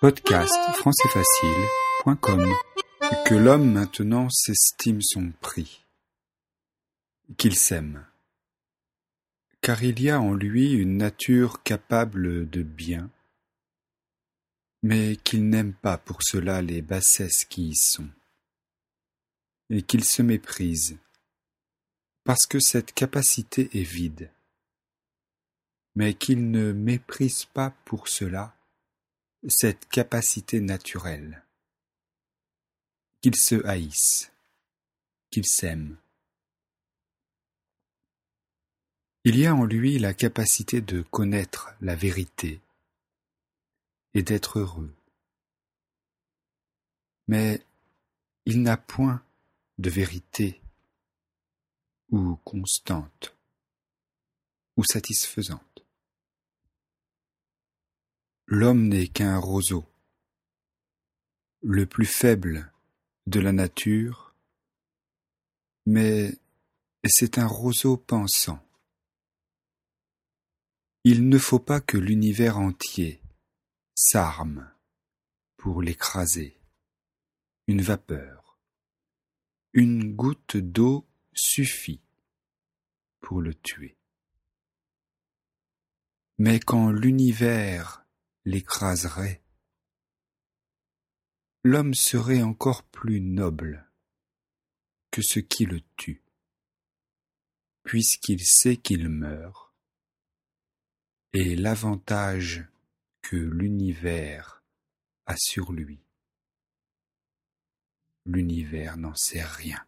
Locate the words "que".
3.26-3.34, 22.46-22.60, 71.82-71.98, 95.10-95.20, 103.20-103.36